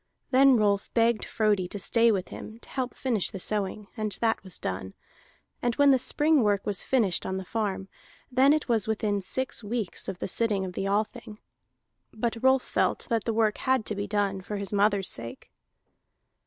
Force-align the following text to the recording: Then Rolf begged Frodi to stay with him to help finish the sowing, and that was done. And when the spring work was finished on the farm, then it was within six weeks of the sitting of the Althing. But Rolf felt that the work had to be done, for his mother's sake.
Then 0.31 0.57
Rolf 0.57 0.91
begged 0.95 1.25
Frodi 1.25 1.67
to 1.67 1.77
stay 1.77 2.11
with 2.11 2.29
him 2.29 2.57
to 2.61 2.69
help 2.69 2.95
finish 2.95 3.29
the 3.29 3.39
sowing, 3.39 3.85
and 3.95 4.13
that 4.19 4.43
was 4.43 4.57
done. 4.57 4.95
And 5.61 5.75
when 5.75 5.91
the 5.91 5.99
spring 5.99 6.41
work 6.41 6.65
was 6.65 6.81
finished 6.81 7.23
on 7.23 7.37
the 7.37 7.45
farm, 7.45 7.87
then 8.31 8.51
it 8.51 8.67
was 8.67 8.87
within 8.87 9.21
six 9.21 9.63
weeks 9.63 10.09
of 10.09 10.17
the 10.17 10.27
sitting 10.27 10.65
of 10.65 10.73
the 10.73 10.87
Althing. 10.89 11.37
But 12.11 12.41
Rolf 12.41 12.63
felt 12.63 13.05
that 13.11 13.25
the 13.25 13.33
work 13.33 13.59
had 13.59 13.85
to 13.85 13.95
be 13.95 14.07
done, 14.07 14.41
for 14.41 14.57
his 14.57 14.73
mother's 14.73 15.07
sake. 15.07 15.51